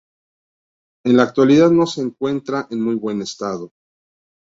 [1.05, 3.71] En la actualidad no se encuentra en muy buen estado.